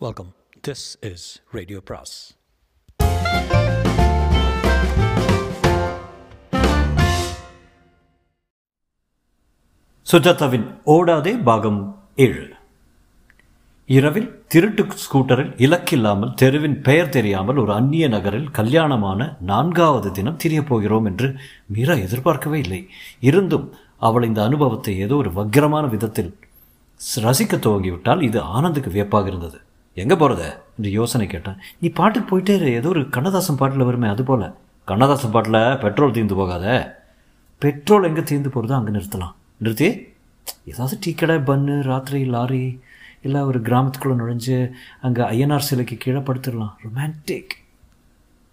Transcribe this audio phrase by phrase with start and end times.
[0.00, 0.34] Welcome
[0.68, 2.14] this is radio பிராஸ்
[10.06, 11.80] சுஜாதாவின் ஓடாதே பாகம்
[12.16, 12.44] ஏழு.
[13.86, 21.04] இரவில் திருட்டு ஸ்கூட்டரில் இலக்கில்லாமல் தெருவின் பெயர் தெரியாமல் ஒரு அந்நிய நகரில் கல்யாணமான நான்காவது தினம் திரியப் போகிறோம்
[21.04, 22.88] என்று மீரா எதிர்பார்க்கவே இல்லை.
[23.20, 26.38] இருந்தும் அவள் இந்த அனுபவத்தை ஏதோ ஒரு வக்கிரமான விதத்தில்
[27.14, 29.60] ரசிக்க துவங்கிவிட்டால் இது ஆனந்துக்கு வியப்பாக இருந்தது.
[30.02, 30.44] எங்கே போகிறத
[30.76, 31.58] என்று யோசனை கேட்டேன்.
[31.80, 32.70] நீ பாட்டுக்கு போயிட்டே இரு.
[32.78, 34.46] ஏதோ ஒரு கண்ணதாசன் பாட்டில் வருமே அது போல்.
[34.90, 36.66] கண்ணதாசன் பாட்டில் பெட்ரோல் தீர்ந்து போகாத.
[37.62, 39.34] பெட்ரோல் எங்கே தீர்ந்து போகிறதோ அங்கே நிறுத்தலாம்.
[39.58, 39.88] நிறுத்தி.
[40.64, 42.64] ஏதாவது டீ கடை பன்னு ராத்திரி லாரி
[43.26, 44.56] இல்லை ஒரு கிராமத்துக்குள்ளே நுழைஞ்சு
[45.00, 46.74] அங்கே ஐஎன்ஆர் சிலைக்கு கீழே படுத்துடலாம்.
[46.84, 47.54] ரொமான்டிக்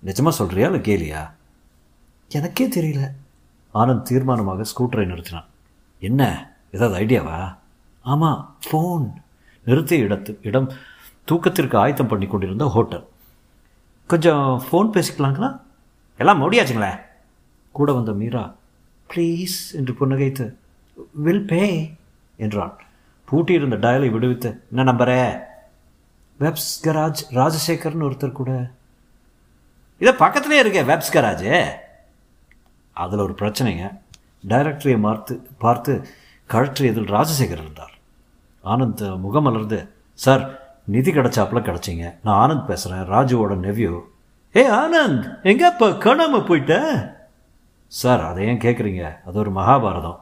[0.06, 1.22] நிஜமாக சொல்கிறியா இல்லை கேலியா?
[2.30, 3.04] எனக்கே தெரியல.
[3.74, 5.50] ஆனந்த் தீர்மானமாக ஸ்கூட்டரை நிறுத்தினான்.
[6.00, 6.22] என்ன?
[6.72, 7.40] ஏதாவது ஐடியாவா?
[8.02, 9.06] ஆமாம் ஃபோன்
[9.68, 10.72] நிறுத்திய இடத்து இடம்
[11.28, 13.08] தூக்கத்திற்கு ஆயத்தம் பண்ணி கொண்டிருந்த ஹோட்டல்.
[14.08, 15.60] கொஞ்சம் ஃபோன் பேசிக்கலாங்களா?
[16.18, 17.00] எல்லாம் முடியாச்சுங்களே
[17.72, 18.56] கூட வந்த மீரா
[19.14, 20.56] ப்ளீஸ் என்று புன்னகைத்து
[21.12, 21.94] வில் பே
[22.38, 22.76] என்றான்
[23.32, 25.42] பூட்டியிருந்த டயலை விடுவித்து என்ன நம்பரே?
[26.40, 28.72] வெப்ஸ் கராஜ் ராஜசேகர்னு ஒருத்தர் கூட.
[29.98, 31.78] இதை பக்கத்துலேயே இருக்கே வெப்ஸ் கராஜ்
[32.94, 33.86] அதில் ஒரு பிரச்சனைங்க.
[34.48, 36.08] டைரக்டரியை பார்த்து பார்த்து
[36.50, 37.94] கழற்றியதில் ராஜசேகர் இருந்தார்.
[38.64, 39.80] ஆனந்த் முகமலர்ந்து
[40.14, 40.44] சார்
[40.86, 42.14] நிதி கிடச்சாப்புல கிடச்சிங்க.
[42.24, 44.00] நான் ஆனந்த் பேசுகிறேன் ராஜுவோட நெவ்யூ
[44.56, 46.74] ஏ ஆனந்த் எங்கப்பா காணாமல் போயிட்ட?
[47.88, 50.20] சார் அதை ஏன் கேட்குறீங்க அது ஒரு மகாபாரதம்.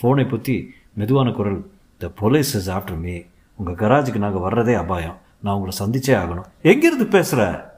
[0.00, 1.70] ஃபோனை பற்றி மெதுவான குரல்.
[1.98, 3.20] The police is after me
[3.56, 5.18] உங்கள் கராஜுக்கு நாங்கள் வர்றதே அபாயம்.
[5.42, 6.48] நான் உங்களை சந்திச்சே ஆகணும்.
[6.62, 7.72] எங்கேருந்து பேசுகிற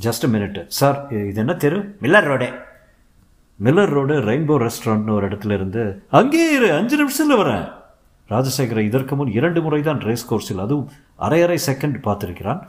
[0.00, 1.96] ஜஸ்ட் மினிட் சார் இது என்ன தெரு?
[2.02, 2.54] மில்லர் ரோடே.
[3.64, 7.72] மில்லர் ரோடு ரெயின்போ ரெஸ்டாரண்ட்னு ஒரு இடத்துல இருந்து அங்கேயே இரு அஞ்சு நிமிஷத்தில் வரேன்.
[8.32, 10.90] ராஜசேகரை இதற்கு முன் இரண்டு முறை தான் ரேஸ் கோர்ஸில் அதுவும்
[11.26, 12.62] அரை அரை செகண்ட் பார்த்துருக்கிறான்.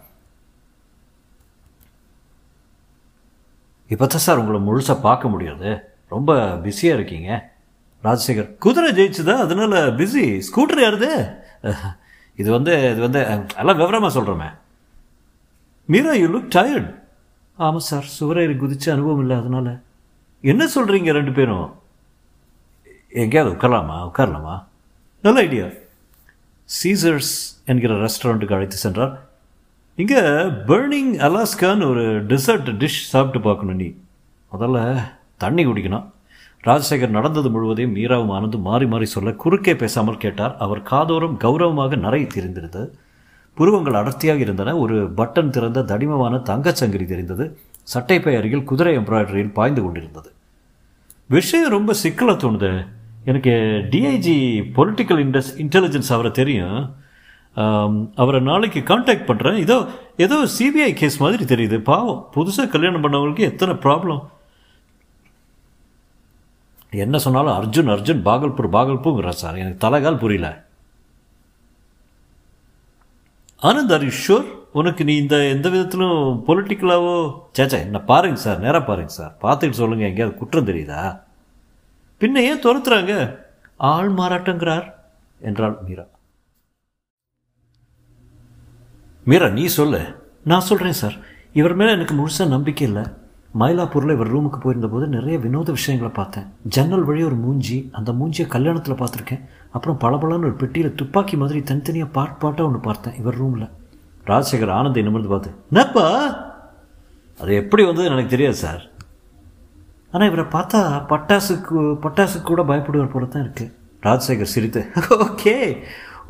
[3.94, 5.70] இப்போ தான் சார் உங்களை முழுசாக பார்க்க முடியாது.
[6.14, 6.32] ரொம்ப
[6.66, 7.30] பிஸியாக இருக்கீங்க.
[8.06, 9.36] ராஜசேகர் குதிரை ஜெயிச்சுதா?
[9.46, 11.12] அதனால பிஸி ஸ்கூட்டர் யாருது?
[12.42, 13.20] இது வந்து இது வந்து
[13.62, 14.50] எல்லாம் விவரமாக சொல்கிறோமே
[15.90, 16.92] மீரா யூ லுக் டயர்ட்
[17.66, 19.68] ஆமாம் சார் சுவரேறி குதிச்சு அனுபவம் இல்லை அதனால.
[20.52, 21.68] என்ன சொல்கிறீங்க ரெண்டு பேரும்?
[23.24, 23.98] எங்கேயாவது உட்காரலாமா?
[24.10, 24.56] உட்காரலாமா?
[25.26, 25.68] நல்ல ஐடியா
[26.70, 27.32] சீசர்ஸ்
[27.66, 29.14] என்கிற ரெஸ்டாரண்ட்டுக்கு அழைத்து சென்றார்.
[29.96, 30.20] இங்கே
[30.68, 33.88] பேர்னிங் அலாஸ்கான்னு ஒரு டெசர்ட் டிஷ் சாப்பிட்டு பார்க்கணும் நீ.
[34.52, 35.04] முதல்ல
[35.38, 36.04] தண்ணி குடிக்கணும்.
[36.64, 40.58] ராஜசேகர் நடந்தது முழுவதையும் மீராவும் ஆனந்தும் மாறி மாறி சொல்ல குறுக்கே பேசாமல் கேட்டார்.
[40.58, 42.92] அவர் காதோரம் கௌரவமாக நிறைய தெரிந்திருந்தது.
[43.54, 44.78] புருவங்கள் அடர்த்தியாக இருந்தன.
[44.78, 47.48] ஒரு பட்டன் திறந்த தடிமமான தங்கச்சங்கிரி தெரிந்தது.
[47.94, 50.32] சட்டைப்பை அருகில் குதிரை எம்ப்ராய்டரியில் பாய்ந்து கொண்டிருந்தது.
[51.28, 52.88] விஷயம் ரொம்ப சிக்கலாக தோணுது.
[53.32, 53.54] எனக்கு
[53.94, 54.36] டிஐஜி
[54.78, 56.80] பொலிட்டிக்கல் இன்டஸ் இன்டெலிஜென்ஸ் அவரை தெரியும்.
[58.22, 59.78] அவரை நாளைக்கு காண்டாக்ட் பண்ணுறேன் ஏதோ
[60.26, 61.78] ஏதோ சிபிஐ கேஸ் மாதிரி தெரியுது.
[61.92, 64.22] பாவம் புதுசாக கல்யாணம் பண்ணவங்களுக்கு எத்தனை ப்ராப்ளம்
[67.06, 69.60] என்ன சொன்னாலும் அர்ஜுன் அர்ஜுன் பாகல்பூர் பாகல்பூங்கிற சார்.
[69.62, 70.50] எனக்கு தலைகால் புரியல.
[73.70, 74.48] ஆனந்த் ஆர் யூ ஷூர்
[74.80, 77.16] உனக்கு நீ இந்த எந்த விதத்திலும் பொலிட்டிக்கலாவோ
[77.58, 79.34] சேச்சா என்ன பாருங்க சார் நேராக பாருங்க சார்.
[79.44, 81.04] பார்த்துட்டு சொல்லுங்கள் எங்கேயாவது குற்றம் தெரியுதா?
[82.20, 83.40] பின்ன ஏன் துரத்துறாங்க?
[83.78, 84.92] ஆள் மாறாட்டங்கிறார்
[85.40, 86.04] என்றாள் மீரா.
[89.24, 90.02] மீரா நீ சொல்லு.
[90.44, 91.16] நான் சொல்கிறேன் சார்.
[91.54, 93.04] இவர் மேலே எனக்கு முழுசாக நம்பிக்கை இல்லை.
[93.60, 96.48] மயிலாப்பூரில் இவர் ரூமுக்கு போயிருந்தபோது நிறைய வினோத விஷயங்களை பார்த்தேன்.
[96.64, 99.44] ஜன்னல் வழி ஒரு மூஞ்சி அந்த மூஞ்சியை கல்யாணத்தில் பார்த்துருக்கேன்.
[99.72, 103.70] அப்புறம் பளபளன்னு ஒரு பெட்டியில் துப்பாக்கி மாதிரி தனித்தனியாக பாட் பாட்டாக ஒன்று பார்த்தேன் இவர் ரூமில்.
[104.26, 106.06] ராஜசேகர் ஆனந்தை நிமிர்ந்து பார்த்து என்னப்பா
[107.40, 108.84] அது எப்படி வந்தது எனக்கு தெரியாது சார்.
[110.16, 110.82] ஆனால் இவரை பார்த்தா
[111.12, 113.72] பட்டாசுக்கு பட்டாசுக்கு கூட பயப்படுவார் போல தான் இருக்குது
[114.08, 114.82] ராஜசேகர் சிரித்து
[115.26, 115.54] ஓகே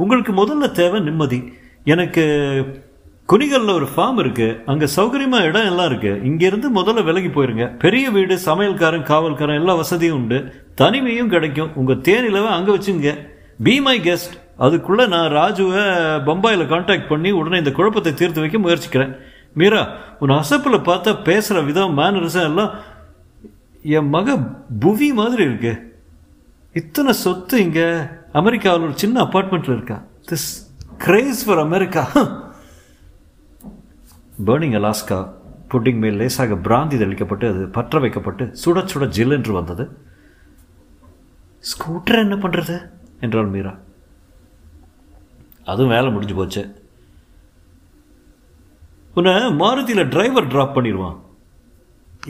[0.04, 1.40] உங்களுக்கு முதல்ல தேவை நிம்மதி.
[1.94, 2.24] எனக்கு
[3.32, 7.66] குனிகளில் ஒரு ஃபார்ம் இருக்குது அங்கே சௌகரியமாக இடம் எல்லாம் இருக்குது இங்கேருந்து முதல்ல விலகி போயிருங்க.
[7.84, 10.40] பெரிய வீடு சமையல்காரன் காவல்காரன் எல்லா வசதியும் உண்டு.
[10.82, 11.72] தனிமையும் கிடைக்கும்.
[11.82, 13.14] உங்கள் தேனிலவை அங்கே வச்சுங்க.
[13.68, 14.36] பி மை கெஸ்ட்
[14.66, 15.86] அதுக்குள்ளே நான் ராஜுவை
[16.28, 19.14] பம்பாயில் காண்டாக்ட் பண்ணி உடனே இந்த குழப்பத்தை தீர்த்து வைக்க முயற்சிக்கிறேன்.
[19.60, 19.82] மீரா
[20.24, 22.72] உன் அசப்பில் பார்த்தா பேசுகிற விதம் மேனரிசம் எல்லாம்
[23.98, 24.36] என் மக
[24.84, 25.74] புவி மாதிரி இருக்கு.
[26.80, 27.88] இத்தனை சொத்து இங்கே
[28.40, 29.98] அமெரிக்காவில் ஒரு சின்ன அப்பார்ட்மெண்ட்டில் இருக்கா.
[30.30, 30.48] This
[31.04, 32.04] craze for America
[34.48, 35.20] burning Alaska
[35.72, 39.86] pudding மேல் லேசாக பிராந்தி தெளிக்கப்பட்டு அது பற்ற வைக்கப்பட்டு சுட சுட ஜில் என்று வந்தது.
[41.72, 42.78] ஸ்கூட்டர் என்ன பண்ணுறது
[43.20, 43.74] என்றாள் மீரா.
[45.72, 46.64] அதுவும் வேலை முடிஞ்சு போச்சு.
[49.20, 51.20] உன்னை மாருதியில் டிரைவர் ட்ராப் பண்ணிடுவான்.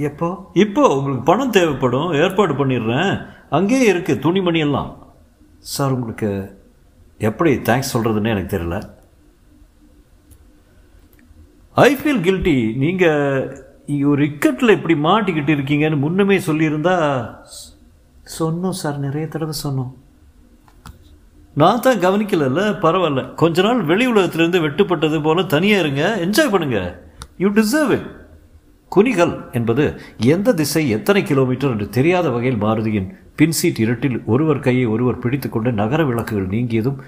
[0.09, 0.27] எப்போ?
[0.63, 3.11] இப்போ உங்களுக்கு பணம் தேவைப்படும் ஏற்பாடு பண்ணிடுறேன்.
[3.57, 4.89] அங்கேயே இருக்குது துணிமணி எல்லாம்
[5.73, 6.29] சார் உங்களுக்கு
[7.17, 8.77] எப்படி தேங்க்ஸ் சொல்கிறதுன்னு எனக்கு தெரியல.
[11.85, 16.95] ஐ ஃபீல் கில்ட்டி நீங்கள் ஒரு இக்கட்டில் இப்படி மாட்டிக்கிட்டு இருக்கீங்கன்னு முன்னமே சொல்லியிருந்தா
[18.39, 19.91] சொன்னோம் சார் நிறைய தடவை சொன்னோம்.
[21.61, 23.21] நான் தான் கவனிக்கலல்ல பரவாயில்ல.
[23.41, 26.79] கொஞ்ச நாள் வெளி உலகத்திலிருந்து வெட்டுப்பட்டது போல தனியாக இருங்க என்ஜாய் பண்ணுங்க.
[27.43, 28.07] யூ டிசர்வ் இட்
[28.95, 29.83] குனிகல் என்பது
[30.33, 33.09] எந்த திசை எத்தனை கிலோமீட்டர் என்று தெரியாத வகையில் மாருதியின்
[33.39, 36.99] பின்சீட் இருட்டில் ஒருவர் கையை ஒருவர் பிடித்துக்கொண்டு நகர விளக்குகள் நீங்கியதும்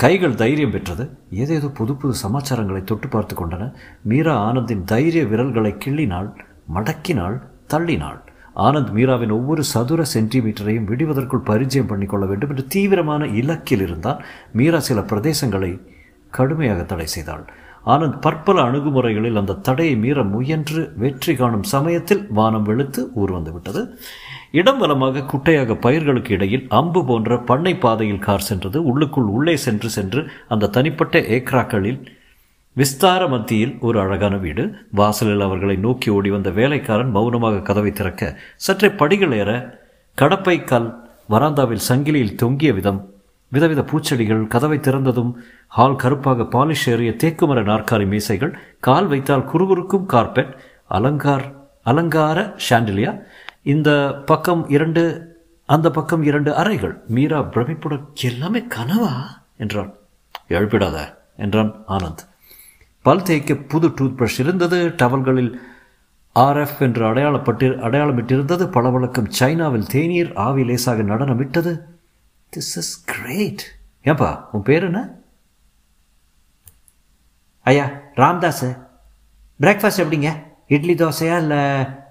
[0.00, 1.04] கைகள் தைரியம் பெற்றது.
[1.42, 3.72] ஏதேதோ புது புது சமாச்சாரங்களை தொட்டு பார்த்து கொண்டன.
[4.02, 6.28] மீரா ஆனந்தின் தைரிய விரல்களை கிள்ளினாள்
[6.74, 7.36] மடக்கினாள்
[7.74, 8.18] தள்ளினாள்.
[8.66, 14.20] ஆனந்த் மீராவின் ஒவ்வொரு சதுர சென்டிமீட்டரையும் விடுவதற்குள் பரிச்சயம் பண்ணிக்கொள்ள வேண்டும் என்று தீவிரமான இலக்கில் இருந்தால்
[14.52, 15.72] மீரா சில பிரதேசங்களை
[16.30, 17.44] கடுமையாக தடை செய்தாள்.
[17.86, 23.82] ஆனந்த் பற்பல அணுகுமுறைகளில் அந்த தடையை மீற முயன்று வெற்றி காணும் சமயத்தில் வானம் வெளுத்து ஊர் வந்துவிட்டது.
[24.50, 28.84] இடம் வலமாக குட்டையாக பயிர்களுக்கு இடையில் அம்பு போன்ற பண்ணை பாதையில் கார் சென்றது.
[28.84, 32.00] உள்ளுக்குள் உள்ளே சென்று சென்று அந்த தனிப்பட்ட ஏக்ராக்களில்
[32.72, 34.64] விஸ்தார மத்தியில் ஒரு அழகான வீடு.
[34.90, 39.50] வாசலில் அவர்களை நோக்கி ஓடி வந்த வேலைக்காரன் மௌனமாக கதவை திறக்க சற்றே படிகள் ஏற
[40.14, 40.88] கடப்பை கல்
[41.30, 43.00] வராந்தாவில் சங்கிலியில் தொங்கிய விதம்
[43.56, 45.32] விதவித பூச்செடிகள் கதவை திறந்ததும்
[45.68, 53.22] ஹால் கருப்பாக பாலிஷ் ஏறிய தேக்குமர நாற்காலி மீசைகள் கால் வைத்தால் குறுகுறுக்கும் கார்பெட் அலங்கார் அலங்கார ஷாண்டிலியா.
[53.62, 55.34] இந்த பக்கம் இரண்டு
[55.66, 57.02] அந்த பக்கம் இரண்டு அறைகள்.
[57.06, 59.12] மீரா பிரமிப்புடன் எல்லாமே கனவா?
[59.56, 59.94] என்றான்.
[60.48, 62.28] எழுப்பிடாத என்றான் ஆனந்த்.
[63.02, 64.94] பல் தேய்க்க புது டூத் பிரஷ் இருந்தது.
[65.02, 65.52] டவல்களில்
[66.34, 68.70] ஆர்எஃப் என்று அடையாளப்பட்டு அடையாளமிட்டிருந்தது.
[68.70, 71.80] பளபளக்கும் சைனாவில் தேநீர் ஆவி லேசாக நடனமிட்டது.
[72.54, 73.62] திஸ் இஸ் கிரேட்
[74.10, 75.00] ஏப்பா உன் பேர் என்ன?
[77.70, 77.86] ஐயா
[78.20, 78.66] ராம்தாஸ்.
[79.62, 80.30] பிரேக்ஃபாஸ்ட் எப்படிங்க?
[80.74, 81.62] இட்லி தோசையா இல்லை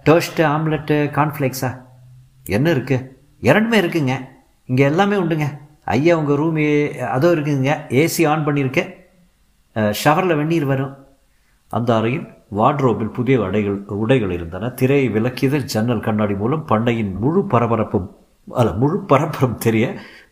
[0.07, 1.71] டோஸ்ட்டு ஆம்லெட்டு கார்ன்ஃப்ளேக்ஸா
[2.57, 3.07] என்ன இருக்குது
[3.47, 4.15] இரண்டுமே இருக்குங்க.
[4.69, 5.47] இங்கே எல்லாமே உண்டுங்க.
[5.95, 6.59] ஐயா உங்கள் ரூம்
[7.15, 8.91] அதோ இருக்குதுங்க ஏசி ஆன் பண்ணியிருக்கேன்
[10.01, 10.93] ஷவரில் வெந்நீர் வரும்.
[11.77, 12.27] அந்த அறையில்
[12.59, 14.69] வார்ட்ரோபில் புதிய உடைகள் உடைகள் இருந்தன.
[14.79, 18.07] திரையை விலக்கியதில் ஜன்னல் கண்ணாடி மூலம் பண்ணையின் முழு பரபரப்பும்
[18.59, 19.85] அல்ல முழு பரபரம் தெரிய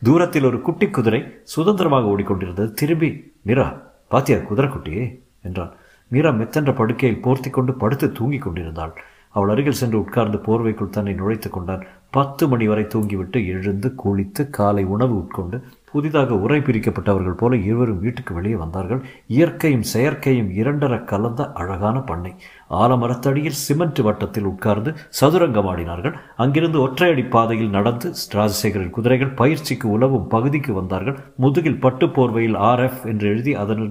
[0.04, 2.66] தூரத்தில் ஒரு குட்டி குதிரை சுதந்திரமாக ஓடிக்கொண்டிருந்தது.
[2.80, 3.10] திரும்பி
[3.42, 3.66] மீரா
[4.08, 5.04] பாத்தியா குதிரை குட்டியே
[5.42, 5.74] என்றான்.
[6.14, 8.94] மீரா மெத்தென்ற படுக்கையில் போர்த்தி கொண்டு படுத்து தூங்கிக் கொண்டிருந்தாள்.
[9.34, 11.86] அவள் அருகில் சென்று உட்கார்ந்து போர்வைக்குள் தன்னை நுழைத்து கொண்டான்.
[12.10, 15.58] பத்து மணி வரை தூங்கிவிட்டு எழுந்து குளித்து காலை உணவு உட்கொண்டு
[15.92, 19.02] புதிதாக உரை பிரிக்கப்பட்டவர்கள் போல இருவரும் வீட்டுக்கு வெளியே வந்தார்கள்.
[19.28, 22.32] இயற்கையும் செயற்கையும் இரண்டர கலந்த அழகான பண்ணை.
[22.70, 26.16] ஆலமரத்தடியில் சிமெண்ட் வட்டத்தில் உட்கார்ந்து சதுரங்கமாடினார்கள்.
[26.38, 31.20] அங்கிருந்து ஒற்றையடி பாதையில் நடந்து ராஜசேகரின் குதிரைகள் பயிற்சிக்கு உலவும் பகுதிக்கு வந்தார்கள்.
[31.36, 33.88] முதுகில் பட்டு போர்வையில் ஆர்எஃப் என்று எழுதி அதன்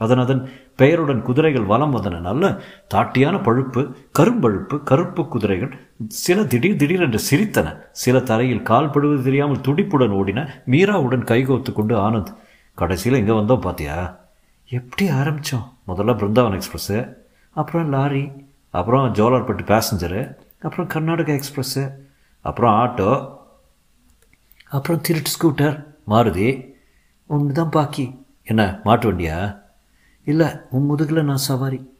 [0.00, 0.40] அதன் அதன்
[0.76, 2.20] பெயருடன் குதிரைகள் வலம் வந்தன.
[2.20, 2.60] நல்ல
[2.94, 3.82] தாட்டியான பழுப்பு
[4.18, 5.72] கரும்பழுப்பு கருப்பு குதிரைகள்
[6.08, 7.76] சில திடீர் திடீரென்று சிரித்தன.
[7.92, 12.32] சில தரையில் கால்படுவது தெரியாமல் துடிப்புடன் ஓடின மீராவுடன் கைகோத்து கொண்டு ஆனந்த்
[12.74, 14.22] கடைசியில் எங்கே வந்தோம் பாத்தியா?
[14.68, 17.16] எப்படி ஆரம்பித்தோம் முதல்ல பிருந்தாவன் எக்ஸ்பிரஸ்ஸு
[17.50, 18.24] அப்புறம் லாரி
[18.70, 20.22] அப்புறம் ஜோலார்பட்டு பேசஞ்சரு
[20.60, 21.84] அப்புறம் கர்நாடகா எக்ஸ்பிரஸ்ஸு
[22.40, 23.10] அப்புறம் ஆட்டோ
[24.68, 25.76] அப்புறம் திருட்டு ஸ்கூட்டர்
[26.08, 26.48] மாருதி
[27.26, 28.06] ஒன்று தான் பாக்கி.
[28.44, 29.62] என்ன மாட்டு வண்டியா?
[30.24, 31.98] இல்லை உன் முதுகில் நான் சவாரி.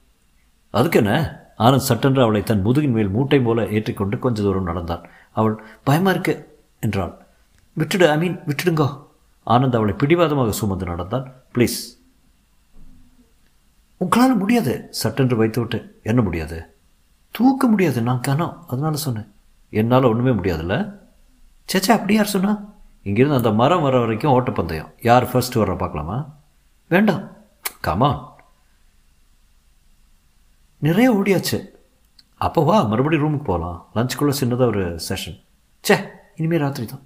[0.71, 5.03] அதுக்கு என்ன ஆனந்த் சட்டென்று அவளை தன் முதுகின் மேல் மூட்டை போல ஏற்றிக்கொண்டு கொஞ்ச தூரம் நடந்தான்.
[5.33, 7.19] அவள் பயமா இருக்கு என்றாள்.
[7.79, 9.07] விட்டுடு ஐ மீன் விட்டுடுங்கோ.
[9.47, 11.33] ஆனந்த் அவளை பிடிவாதமாக சுமந்து நடந்தான்.
[11.55, 12.03] ப்ளீஸ்
[13.97, 16.75] உங்களால் முடியாது சட்டென்று வைத்து விட்டு என்ன முடியாது?
[17.31, 19.33] தூக்க முடியாது நான் கணம் அதனால சொன்னேன்.
[19.71, 20.95] என்னால் ஒன்றுமே முடியாதுல்ல?
[21.73, 22.73] சேச்சா அப்படி யார் சொன்னா?
[23.03, 24.91] இங்கிருந்து அந்த மரம் வர வரைக்கும் ஓட்டப்பந்தயம்.
[25.03, 26.31] யார் ஃபர்ஸ்ட் வர பார்க்கலாமா?
[26.89, 27.34] வேண்டாம்.
[27.87, 28.11] கமா
[30.87, 31.59] நிறைய ஓடியாச்சு.
[32.47, 35.39] அப்போ வா மறுபடியும் ரூமுக்கு போகலாம் லஞ்சுக்குள்ளே சின்னதாக ஒரு செஷன்
[35.85, 35.97] சே
[36.37, 37.05] இனிமேல் ராத்திரி தான்.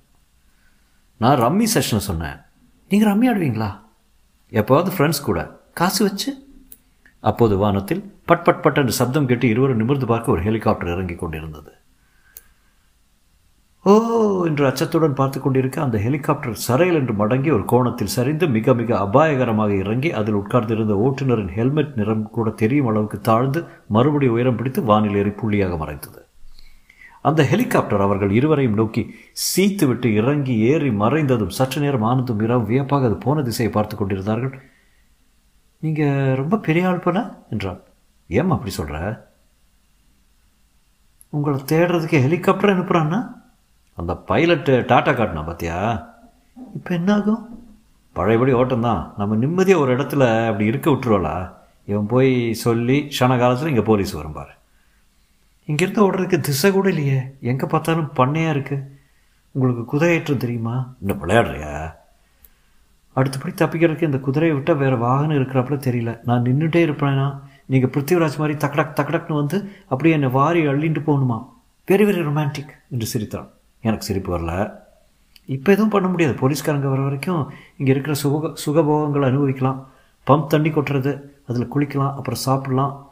[1.17, 2.39] நான் ரம்மி செஷனை சொன்னேன்.
[2.91, 3.71] நீங்கள் ரம்மி ஆடுவீங்களா?
[4.53, 5.41] எப்போவாவது ஃப்ரெண்ட்ஸ் கூட.
[5.81, 6.31] காசு வச்சு.
[7.21, 11.73] அப்போது வானத்தில் பட் பட் பட் என்று சப்தம் கேட்டு இருவரும் நிமிர்ந்து பார்க்க ஒரு ஹெலிகாப்டர் இறங்கி கொண்டிருந்தது.
[13.85, 13.93] ஓ
[14.49, 19.73] என்று அச்சத்துடன் பார்த்து கொண்டிருக்க அந்த ஹெலிகாப்டர் சரையல் என்று மடங்கி ஒரு கோணத்தில் சரிந்து மிக மிக அபாயகரமாக
[19.83, 23.61] இறங்கி அதில் உட்கார்ந்திருந்த ஓட்டுநரின் ஹெல்மெட் நிறம் கூட தெரியும் அளவுக்கு தாழ்ந்து
[23.97, 26.21] மறுபடி உயரம் பிடித்து வானில் ஏறி புள்ளியாக மறைந்தது.
[27.25, 29.03] அந்த ஹெலிகாப்டர் அவர்கள் இருவரையும் நோக்கி
[29.47, 34.55] சீத்துவிட்டு இறங்கி ஏறி மறைந்ததும் சற்று நேரம் ஆனந்தும் இரவு வியப்பாக அது போன திசையை பார்த்து கொண்டிருந்தார்கள்.
[35.83, 37.81] நீங்கள் ரொம்ப பெரிய ஆள் போனா என்றான்.
[38.31, 38.99] ஏம்மா அப்படி சொல்கிற
[41.33, 43.19] உங்களை தேடுறதுக்கு ஹெலிகாப்டர் அனுப்புகிறான்னா
[44.01, 45.77] அந்த பைலட்டு டாட்டா காட்டினா பார்த்தியா
[46.77, 47.43] இப்போ என்ன ஆகும்
[48.13, 51.53] பழையபடி ஓட்டம் தான் நம்ம நிம்மதியாக ஒரு இடத்துல அப்படி இருக்க விட்டுருவாளா?
[51.85, 54.51] இவன் போய் சொல்லி ஷன காலத்தில் இங்கே போலீஸ் வரும் பாரு.
[55.69, 57.21] இங்கேருந்து ஓடுறதுக்கு திசை கூட இல்லையே.
[57.41, 58.87] எங்கே பார்த்தாலும் பண்ணையாக இருக்குது
[59.51, 60.95] உங்களுக்கு குதிரையேற்றம் தெரியுமா?
[61.01, 61.73] இன்னும் விளையாடுறியா?
[63.13, 66.19] அடுத்தபடி தப்பிக்கிறதுக்கு இந்த குதிரையை விட்டால் வேறு வாகனம் இருக்கிறப்பல தெரியல.
[66.25, 67.29] நான் நின்றுட்டே இருப்பேனா?
[67.67, 71.39] நீங்கள் பிருத்திவிராஜ் மாதிரி தக்கடக் தக்கடக்னு வந்து அப்படியே என்னை வாரி அள்ளிட்டு போகணுமா?
[71.89, 73.49] வெரி வெரி ரொமான்டிக் என்று சிரித்தான்.
[73.81, 74.73] எனக்கு சிரிப்பு வரல.
[75.45, 76.35] இப்போ எதுவும் பண்ண முடியாது.
[76.41, 79.91] போலீஸ்காரங்க வர வரைக்கும் இங்கே இருக்கிற சுக சுகபோகங்களை அனுபவிக்கலாம்.
[80.27, 83.11] பம்ப் தண்ணி கொட்டுறது அதில் குளிக்கலாம் அப்புறம் சாப்பிடலாம்.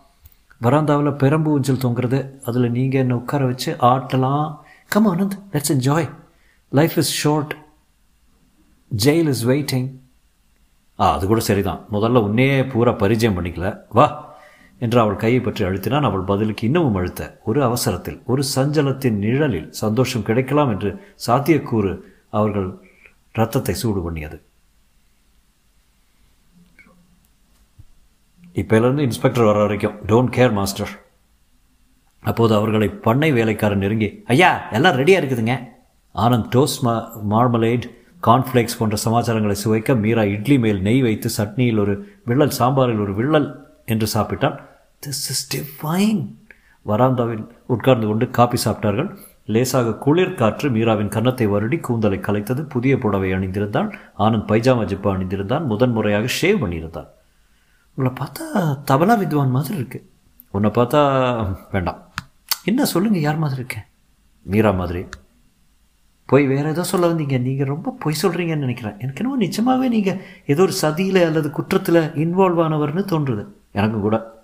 [0.62, 4.56] வராந்தாவில் பெரம்பு ஊஞ்சல் தொங்குறது அதில் நீங்கள் என்னை உட்கார வச்சு ஆட்டலாம்.
[4.88, 6.10] Come Anand let's enjoy
[6.68, 7.56] life is short
[9.04, 9.88] jail is waiting
[11.00, 11.80] ஆ அது கூட சரிதான்.
[11.92, 13.78] முதல்ல உன்னையே பூரா பரிச்சயம் பண்ணிக்கல.
[13.88, 14.35] வா.
[14.84, 16.06] என்று அவள் கையை பற்றி அழுத்தினான்.
[16.08, 20.90] அவள் பதிலுக்கு இன்னமும் அழுத்த ஒரு அவசரத்தில் ஒரு சஞ்சலத்தின் நிழலில் சந்தோஷம் கிடைக்கலாம் என்று
[21.26, 21.92] சாத்தியக்கூறு
[22.38, 22.68] அவர்கள்
[23.38, 24.38] ரத்தத்தை சூடு பண்ணியது.
[28.60, 30.92] இப்போலேருந்து இன்ஸ்பெக்டர் வர வரைக்கும் டோன்ட் கேர் மாஸ்டர்
[32.22, 35.54] அப்போது அவர்களை பண்ணை வேலைக்காரன் நெருங்கி ஐயா எல்லாம் ரெடியாக இருக்குதுங்க.
[36.14, 36.94] ஆனந்த் டோஸ்ட் மா
[37.32, 37.86] மார்மலேட்
[38.26, 41.94] கார்ன்ஃப்ளேக்ஸ் போன்ற சமாச்சாரங்களை சுவைக்க மீரா இட்லி மேல் நெய் வைத்து சட்னியில் ஒரு
[42.28, 43.48] விள்ளல் சாம்பாரில் ஒரு விள்ளல்
[43.92, 44.56] என்று சாப்பிட்டால்
[45.04, 46.34] திஸ் இஸ் டிவைன்
[46.86, 49.16] வராந்தாவில் உட்கார்ந்து கொண்டு காப்பி சாப்பிட்டார்கள்.
[49.44, 52.60] லேசாக குளிர் காற்று மீராவின் கன்னத்தை வருடி கூந்தலை கலைத்தது.
[52.60, 53.92] புதிய புடவை அணிந்திருந்தான்.
[54.18, 55.64] ஆனந்த் பைஜாமா ஜிப்பா அணிந்திருந்தான்.
[55.64, 57.06] முதன்முறையாக ஷேவ் பண்ணியிருந்தான்.
[57.94, 58.44] உங்களை பார்த்தா
[58.90, 60.10] தபலா வித்வான் மாதிரி இருக்கு.
[60.50, 62.12] உன்னை பார்த்தா வேண்டாம்.
[62.64, 63.86] என்ன சொல்லுங்க யார் மாதிரி இருக்கேன்
[64.42, 65.06] மீரா மாதிரி.
[66.24, 67.40] போய் வேறு ஏதோ சொல்ல வந்தீங்க.
[67.40, 68.98] நீங்கள் ரொம்ப பொய் சொல்கிறீங்கன்னு நினைக்கிறேன்.
[68.98, 73.46] எனக்கு என்னவோ நிச்சயமாகவே நீங்கள் ஏதோ ஒரு சதியில் அல்லது குற்றத்தில் இன்வால்வ் ஆனவர்னு தோன்றுது.
[73.72, 74.35] எனக்கும் கூட.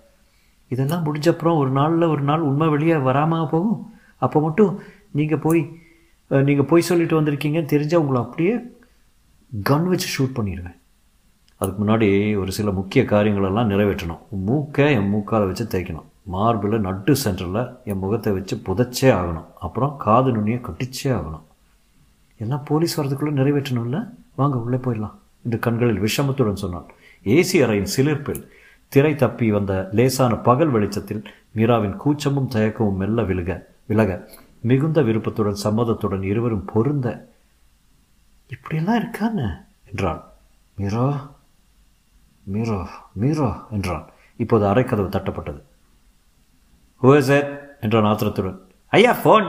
[0.73, 3.81] இதெல்லாம் முடிஞ்சப்புறம் ஒரு நாளில் ஒரு நாள் உண்மை வெளியே வராமல் போகும்.
[4.25, 4.73] அப்போ மட்டும்
[5.19, 5.63] நீங்கள் போய்
[6.49, 8.55] நீங்கள் போய் சொல்லிட்டு வந்திருக்கீங்கன்னு தெரிஞ்சால் உங்களை அப்படியே
[9.71, 10.79] கன் வச்சு ஷூட் பண்ணிடுவேன்
[11.61, 12.09] அதுக்கு முன்னாடி
[12.43, 14.23] ஒரு சில முக்கிய காரியங்களெல்லாம் நிறைவேற்றணும்.
[14.47, 16.09] மூக்கை என் மூக்கால் வச்சு தேய்க்கணும்.
[16.35, 19.49] மார்பில் நட்டு சென்டரில் என் முகத்தை வச்சு புதைச்சே ஆகணும்.
[19.67, 21.45] அப்புறம் காது நுண்ணியை கட்டிச்சே ஆகணும்.
[22.43, 23.99] எல்லாம் போலீஸ் வரதுக்குள்ளே நிறைவேற்றணும்ல?
[24.41, 25.17] வாங்க உள்ளே போயிடலாம்.
[25.45, 26.89] என்று கண்களில் விஷமத்துடன் சொன்னான்.
[27.35, 28.43] ஏசி அறையின் சிலிர்ப்பில்
[28.93, 31.23] திரை தப்பி வந்த லேசான பகல் வெளிச்சத்தில்
[31.57, 33.53] மீராவின் கூச்சமும் தயக்கமும் மெல்ல விழுக
[33.87, 34.11] விலக
[34.61, 37.07] மிகுந்த விருப்பத்துடன் சம்மதத்துடன் இருவரும் பொருந்த
[38.55, 39.47] இப்படியெல்லாம் இருக்கான்னு?
[39.91, 40.23] என்றான்
[40.77, 41.31] மீரா
[42.43, 42.81] மீரா
[43.13, 44.05] மீரா என்றான்.
[44.37, 45.61] இப்போது அரைக்கதவு தட்டப்பட்டது.
[47.01, 47.47] ஓ சார்
[47.81, 48.59] என்றான் ஆத்திரத்துடன்.
[48.89, 49.49] ஐயா ஃபோன்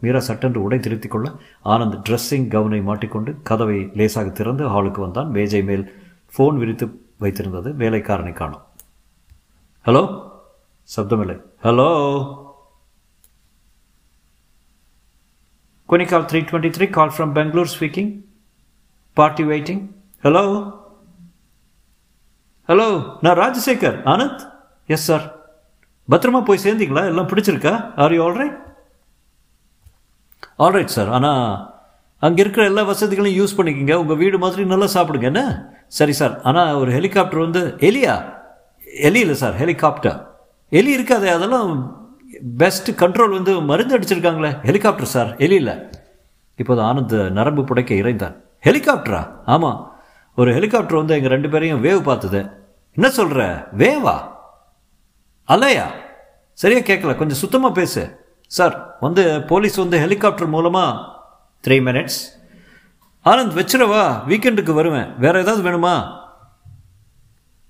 [0.00, 1.28] மீரா சட்டென்று உடை திருத்திக் கொள்ள
[1.64, 5.30] ஆனந்த் ட்ரெஸ்ஸிங் கவுனை மாட்டிக்கொண்டு கதவை லேசாக திறந்து ஹாலுக்கு வந்தான்.
[5.30, 5.84] மேஜை மேல்
[6.36, 6.86] ஃபோன் விரித்து
[7.20, 8.64] வைத்திருந்தது வேலைக்காரனை காணும்.
[9.84, 10.02] Hello
[10.88, 11.90] சப்தமில்லை hello
[15.88, 18.06] Quinical 323, call from Bangalore speaking.
[19.16, 19.82] Party party waiting
[22.68, 22.86] hello
[23.22, 24.42] நான் ராஜசேகர் ஆனந்த்
[24.88, 25.26] எஸ் சார்
[26.08, 28.56] பத்திரமா போய் சேர்ந்தீங்களா எல்லாம் பிடிச்சிருக்கா are you alright
[30.58, 31.44] alright sir ஆனால்
[32.22, 35.44] அங்கே இருக்கிற எல்லா வசதிகளையும் யூஸ் பண்ணிக்கோங்க உங்கள் வீடு மாதிரி நல்லா சாப்பிடுங்க என்ன
[35.92, 38.16] சரி சார் ஆனால் ஒரு ஹெலிகாப்டர் வந்து எலியா
[38.98, 40.36] எலி இல்லை சார் ஹெலிகாப்டர்.
[40.68, 41.96] எலி இருக்காதே அதெல்லாம்
[42.56, 44.64] பெஸ்ட் கண்ட்ரோல் வந்து மருந்து அடிச்சிருக்காங்களே.
[44.64, 45.74] ஹெலிகாப்டர் சார் எலி இல்லை.
[46.56, 48.36] இப்போது ஆனந்த் நரம்பு புடைக்க இறைந்தான்.
[48.62, 49.30] ஹெலிகாப்டரா?
[49.44, 49.98] ஆமாம்
[50.36, 52.46] ஒரு ஹெலிகாப்டர் வந்து எங்கள் ரெண்டு பேரையும் வேவ் பார்த்தது.
[52.92, 54.32] என்ன சொல்கிற வேவா?
[55.48, 55.84] அலையா?
[56.52, 58.24] சரியா கேட்கல கொஞ்சம் சுத்தமாக பேசு.
[58.46, 60.98] சார் வந்து போலீஸ் வந்து ஹெலிகாப்டர் மூலமாக
[61.66, 62.42] த்ரீ மினிட்ஸ்
[63.24, 65.18] ஆனந்த் வச்சிடவா வீக்கெண்டுக்கு வருவேன்.
[65.18, 66.22] வேறு ஏதாவது வேணுமா?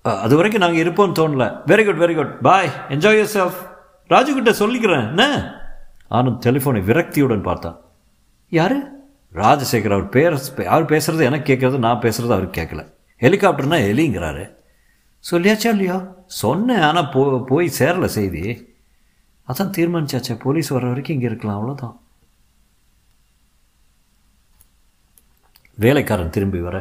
[0.04, 1.44] அது வரைக்கும் நாங்கள் இருப்போம்னு தோணல.
[1.70, 3.60] Very good very good bye enjoy yourself
[4.08, 5.06] ராஜுகிட்ட சொல்லிக்கிறேன்.
[5.08, 5.24] என்ன?
[6.10, 7.78] ஆனந்த் டெலிஃபோனை விரக்தியுடன் பார்த்தான்.
[8.48, 8.76] யாரு?
[9.32, 10.32] ராஜசேகர் அவர் பேர
[10.66, 12.82] அவர் பேசுறது எனக்கு கேட்குறது நான் பேசுகிறது அவர் கேட்கல.
[13.20, 14.44] ஹெலிகாப்டர்னா எலிங்கிறாரு
[15.30, 15.96] சொல்லியாச்சா இல்லையா?
[16.26, 18.42] சொன்னேன் ஆனால் போ போய் சேரல செய்தி.
[19.48, 21.96] அதான் தீர்மானிச்சாச்சே போலீஸ் வர வரைக்கும் இங்கே இருக்கலாம் அவ்வளோதான்
[25.74, 26.76] வேலைக்காரன் திரும்பி வர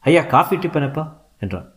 [0.00, 1.04] ஐயா காஃபி டிப்பனப்பா
[1.40, 1.68] என்றான்.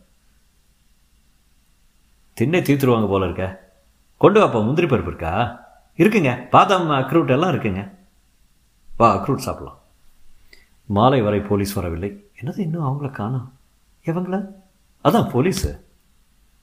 [2.32, 3.72] திண்ணை தீர்த்துருவாங்க போல இருக்க.
[4.16, 5.60] கொண்டு வாப்பா முந்திரி பருப்பு இருக்கா?
[5.96, 6.48] இருக்குங்க.
[6.48, 7.90] பாதாம் அக்ரூட் எல்லாம் இருக்குங்க.
[8.96, 9.80] வா அக்ரூட் சாப்பிடலாம்.
[10.84, 12.30] மாலை வரை போலீஸ் வரவில்லை.
[12.42, 13.52] என்னது இன்னும் அவங்கள காணோம்
[14.06, 14.46] எவங்கள
[15.04, 15.80] அதான் போலீஸு.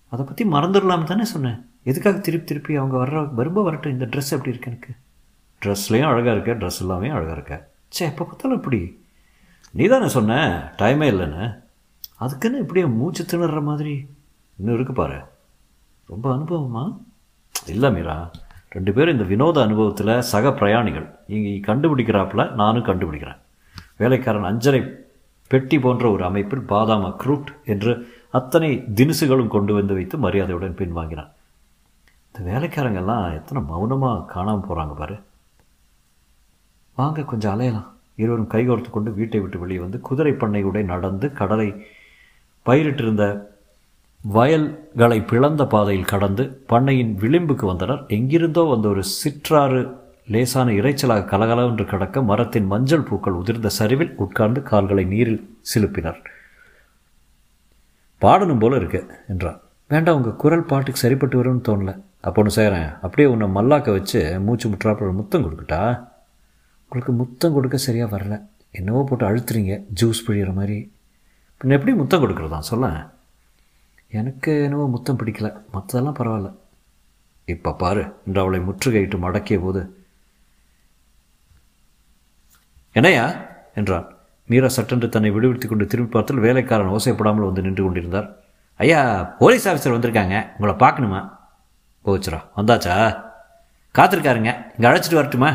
[0.09, 1.69] அதை பற்றி மறந்துடலாம் தானே சொன்னேன்.
[1.83, 4.93] எதுக்காக திருப்பி திருப்பி அவங்க வர்ற வரும்ப வரட்டும் இந்த ட்ரெஸ் எப்படி இருக்கு எனக்கு?
[5.65, 7.69] ட்ரெஸ்லேயும் அழகாக இருக்க ட்ரெஸ் எல்லாமே அழகாக இருக்க.
[7.89, 9.05] சே எப்போ பார்த்தாலும் இப்படி.
[9.71, 11.63] நீ தானே சொன்ன டைமே இல்லைன்னு.
[12.15, 14.09] அதுக்குன்னு இப்படியே மூச்சு திணற மாதிரி.
[14.57, 15.21] இன்னும் இருக்கு பாரு.
[16.09, 16.83] ரொம்ப அனுபவமா?
[17.67, 18.31] இல்லை மீரா.
[18.69, 21.07] ரெண்டு பேரும் இந்த வினோத அனுபவத்தில் சக பிரயாணிகள்.
[21.27, 23.39] இங்கே கண்டுபிடிக்கிறாப்புல நானும் கண்டுபிடிக்கிறேன்.
[23.97, 24.81] வேலைக்காரன் அஞ்சரை
[25.47, 27.93] பெட்டி போன்ற ஒரு அமைப்பில் பாதாம் அக்ரூட் என்று
[28.31, 31.31] அத்தனை தினுசுகளும் கொண்டு வந்து வைத்து மரியாதையுடன் பின்வாங்கினான்.
[32.31, 35.15] இந்த வேலைக்காரங்கெல்லாம் எத்தனை மௌனமாக காணாமல் போகிறாங்க பாரு.
[36.95, 37.89] வாங்க கொஞ்சம் அலையலாம்.
[38.15, 41.85] இருவரும் கைகோர்த்து கொண்டு வீட்டை விட்டு வெளியே வந்து குதிரை பண்ணையுடைய நடந்து கடலை
[42.65, 43.25] பயிரிட்டிருந்த
[44.23, 48.05] வயல்களை பிளந்த பாதையில் கடந்து பண்ணையின் விளிம்புக்கு வந்தனர்.
[48.07, 49.97] எங்கிருந்தோ வந்த ஒரு சிற்றாறு
[50.27, 56.19] லேசான இறைச்சலாக கலகலவென்று கடக்க மரத்தின் மஞ்சள் பூக்கள் உதிர்ந்த சரிவில் உட்கார்ந்து கால்களை நீரில் சிலுப்பினர்.
[58.21, 59.61] பாடணும் போல இருக்கு என்றார்.
[59.87, 62.01] வேண்டாம் உங்கள் குரல் பாட்டுக்கு சரிப்பட்டு வரும்னு தோணல.
[62.21, 66.07] அப்போ ஒன்று செய்கிறேன் அப்படியே உன்னை மல்லாக்க வச்சு மூச்சு முற்றாப்புற முத்தம் கொடுக்கட்டா?
[66.83, 68.45] உங்களுக்கு முத்தம் கொடுக்க சரியாக வரல.
[68.71, 69.83] என்னவோ போட்டு அழுத்துறீங்க.
[70.01, 70.91] ஜூஸ் பிழிகிற மாதிரி.
[71.61, 72.59] பின்ன எப்படி முத்தம் கொடுக்குறதா?
[72.59, 73.09] சொல்லேன்.
[74.11, 75.47] எனக்கு என்னவோ முத்தம் பிடிக்கல.
[75.73, 76.51] மற்றதெல்லாம் பரவாயில்ல.
[77.45, 79.81] இப்போ பாரு என்று அவளை முற்றுகையிட்டு மடக்கிய போது.
[82.91, 83.35] என்னையா
[83.75, 84.07] என்றான்.
[84.45, 88.29] மீரா சட்டென்று தன்னை விடுவித்து கொண்டு திரும்பி பார்த்தால் வேலைக்காரன் ஓசைப்படாமல் வந்து நின்று கொண்டிருந்தார்.
[88.75, 90.47] ஐயா போலீஸ் ஆஃபீஸர் வந்திருக்காங்க.
[90.53, 91.19] உங்களை பார்க்கணுமா?
[92.05, 92.95] போச்சுரா வந்தாச்சா?
[93.95, 94.51] காத்திருக்காருங்க.
[94.75, 95.51] இங்கே அழைச்சிட்டு வரட்டுமா?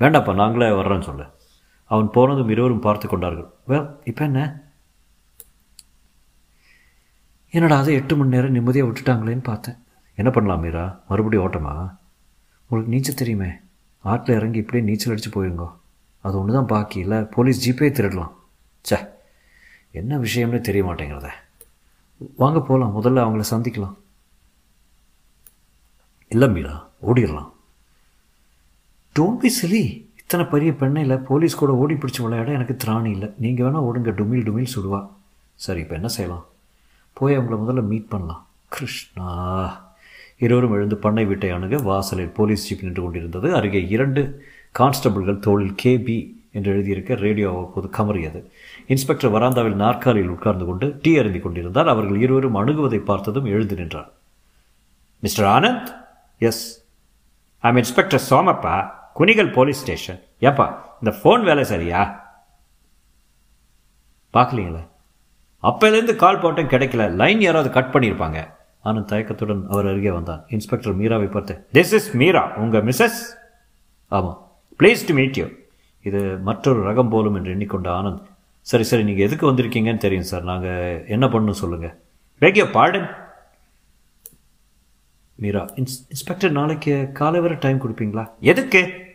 [0.00, 1.26] வேண்டாப்பா நாங்களே வர்றோன்னு சொல்லு.
[1.84, 3.48] அவன் போனதும் இருவரும் பார்த்து கொண்டார்கள்.
[3.66, 4.67] வேல் இப்போ என்ன?
[7.50, 9.74] என்னடா அது எட்டு மணி நேரம் நிம்மதியாக விட்டுட்டாங்களேன்னு பார்த்தேன்.
[10.14, 11.00] என்ன பண்ணலாம் மீரா?
[11.08, 11.96] மறுபடியும் ஓட்டமா?
[12.62, 13.48] உங்களுக்கு நீச்சல் தெரியுமே.
[14.04, 15.68] ஆட்டில் இறங்கி இப்படியே நீச்சல் அடித்து போயிருங்கோ.
[16.20, 17.22] அது ஒன்று தான் பாக்கி இல்லை.
[17.22, 18.32] போலீஸ் ஜீப்பே திருடலாம்.
[18.88, 19.08] ச்சே.
[19.90, 21.28] என்ன விஷயம்னு தெரிய மாட்டேங்கிறத.
[22.36, 23.94] வாங்க போகலாம் முதல்ல அவங்கள சந்திக்கலாம்.
[26.28, 27.50] இல்லை மீரா ஓடிடலாம்.
[29.18, 33.32] டோன்ட் பி சிலி இத்தனை பெரிய பெண்ணையில் போலீஸ் கூட ஓடி பிடிச்சி விளையாட எனக்கு திராணி இல்லை.
[33.36, 34.10] நீங்கள் வேணால் ஓடுங்க.
[34.10, 35.08] டுமில் டுமில் சுடுவா.
[35.54, 36.44] சரி இப்போ என்ன செய்யலாம்?
[37.18, 38.46] போய் அவங்கள முதல்ல மீட் பண்ணலாம்.
[38.68, 39.86] கிருஷ்ணா.
[40.38, 43.54] இருவரும் எழுந்து பண்ணை வீட்டை அணுக வாசலில் போலீஸ் ஜீப் நின்று கொண்டிருந்தது.
[43.54, 44.44] அருகே இரண்டு
[44.78, 48.44] கான்ஸ்டபிள்கள் தோளில் கேபி என்று எழுதியிருக்க ரேடியோ அவ்வப்போது கமறியது.
[48.86, 51.88] இன்ஸ்பெக்டர் வராந்தாவில் நாற்காலியில் உட்கார்ந்து கொண்டு டீ அருந்தி கொண்டிருந்தார்.
[51.88, 54.12] அவர்கள் இருவரும் அணுகுவதை பார்த்ததும் எழுந்து நின்றார்.
[55.20, 55.94] Mister Anand?
[56.38, 56.84] Yes
[57.58, 62.26] I'm inspector Somappa Kunigal police station ஏப்பா இந்த ஃபோன் வேலை சரியா?
[64.34, 64.86] பார்க்கலீங்களே.
[65.62, 67.14] அப்போலேருந்து கால் போட்டேன் கிடைக்கல.
[67.14, 68.48] லைன் யாராவது கட் பண்ணியிருப்பாங்க.
[68.82, 70.44] ஆனந்த் தயக்கத்துடன் அவர் அருகே வந்தான்.
[70.48, 73.20] இன்ஸ்பெக்டர் மீராவை பார்த்து திஸ் இஸ் மீரா உங்கள் மிஸ்ஸஸ்
[74.08, 75.46] ஆமாம் ப்ளீஸ் டு மீட் யூ
[76.02, 78.20] இது மற்றொரு ரகம் போலும் என்று எண்ணிக்கொண்ட ஆனந்த்
[78.60, 80.42] சரி சரி நீங்கள் எதுக்கு வந்திருக்கீங்கன்னு தெரியும் சார்.
[80.42, 81.94] நாங்கள் என்ன பண்ணணும் சொல்லுங்கள்
[82.38, 82.66] பேக் யூ
[85.36, 88.30] மீரா இன்ஸ் இன்ஸ்பெக்டர் நாளைக்கு காலை வரை டைம் கொடுப்பீங்களா?
[88.40, 89.06] எதுக்கு?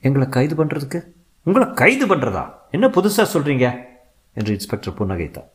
[0.00, 1.06] எங்களை கைது பண்ணுறதுக்கு
[1.42, 3.95] உங்களை கைது பண்ணுறதா என்ன புதுசாக சொல்கிறீங்க
[4.36, 5.50] என்று இன்ஸ்பெக்டர் புன்னகைத்தார்.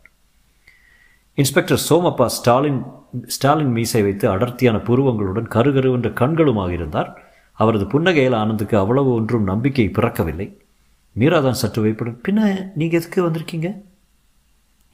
[1.38, 2.80] இன்ஸ்பெக்டர் சோமப்பா ஸ்டாலின்
[3.36, 7.10] ஸ்டாலின் மீசை வைத்து அடர்த்தியான புருவங்களுடன் கருகருவென்ற கண்களுமாக இருந்தார்.
[7.60, 10.48] அவரது புன்னகையில் ஆனந்துக்கு அவ்வளவு ஒன்றும் நம்பிக்கை பிறக்கவில்லை.
[11.16, 12.42] மீராதான் சற்று வைப்படும் பின்ன
[12.80, 13.70] நீங்கள் எதுக்கு வந்திருக்கீங்க?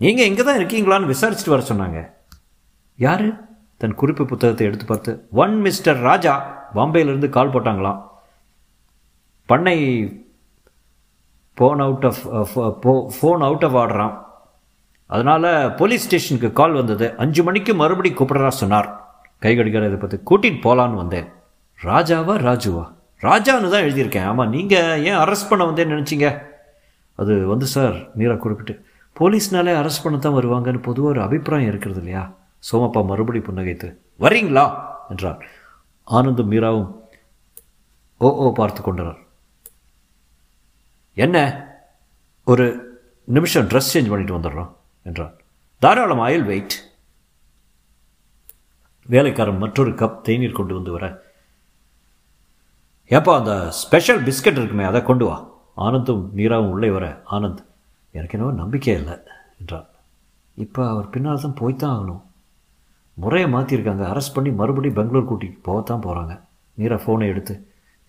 [0.02, 2.00] நீங்கள் இங்கே தான் இருக்கீங்களான்னு விசாரிச்சுட்டு வர சொன்னாங்க.
[3.00, 3.28] யார்?
[3.82, 5.12] தன் குறிப்பு புத்தகத்தை எடுத்து பார்த்து
[5.44, 6.34] ஒன் மிஸ்டர் ராஜா.
[6.76, 8.00] பாம்பேயிலிருந்து கால் போட்டாங்களாம்.
[9.50, 9.78] பண்ணை
[11.58, 12.22] phone out of
[13.18, 14.16] phone out of ஆடுறான்
[15.16, 17.06] அதனால் போலீஸ் ஸ்டேஷனுக்கு கால் வந்தது.
[17.24, 18.90] அஞ்சு மணிக்கு மறுபடி கூப்பிட்றா சொன்னார்.
[19.44, 21.28] கை கடிகார இதை பார்த்து கூட்டிகிட்டு போகலான்னு வந்தேன்.
[21.80, 22.84] ராஜாவா ராஜுவா?
[23.22, 24.28] ராஜான்னு தான் எழுதியிருக்கேன்.
[24.32, 26.30] ஆமாம் நீங்கள் ஏன் அரெஸ்ட் பண்ண வந்தேன்னு நினச்சிங்க?
[27.22, 28.74] அது வந்து சார் மீரா குறிப்பிட்டு
[29.20, 32.24] போலீஸ்னாலே அரெஸ்ட் பண்ண தான் வருவாங்கன்னு பொதுவாக ஒரு அபிப்பிராயம் இருக்கிறது இல்லையா?
[32.72, 33.90] சோமப்பா மறுபடி புன்னகைத்து
[34.26, 34.66] வரீங்களா?
[35.14, 35.40] என்றார்.
[36.08, 36.90] ஆனந்தும் மீராவும்
[38.22, 39.20] ஓ ஓ பார்த்து கொண்டனர்
[41.26, 41.38] என்ன?
[42.52, 42.66] ஒரு
[43.36, 44.72] நிமிஷம் ட்ரெஸ் சேஞ்ச் பண்ணிட்டு வந்துடுறோம்
[45.08, 45.34] என்றான்
[45.82, 46.76] தாராளம் ஆயில் வெயிட்
[49.14, 51.06] வேலைக்காரன் மற்றொரு கப் தேநீர் கொண்டு வந்து வர.
[53.12, 55.38] ஏப்பா அந்த ஸ்பெஷல் பிஸ்கட் இருக்குமே அதை கொண்டு வா.
[55.86, 57.06] ஆனந்தும் நீராவும் உள்ளே வர.
[57.32, 57.62] ஆனந்த்
[58.18, 59.16] எனக்கு என்னவோ நம்பிக்கை இல்லை
[59.60, 59.88] என்றான்
[60.66, 62.24] இப்போ அவர் பின்னால் தான் போய்த்தான் ஆகணும்.
[63.24, 66.34] முறையை மாற்றிருக்காங்க அரெஸ்ட் பண்ணி மறுபடியும் பெங்களூர் கூட்டிகிட்டு போகத்தான் போகிறாங்க
[66.80, 67.54] நீரா ஃபோனை எடுத்து